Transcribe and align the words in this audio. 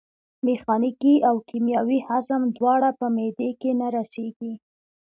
میخانیکي 0.45 1.15
او 1.29 1.35
کیمیاوي 1.49 1.99
هضم 2.09 2.41
دواړه 2.57 2.89
په 2.99 3.05
معدې 3.15 3.49
کې 3.61 3.71
نه 3.79 3.87
رسېږي. 3.97 4.53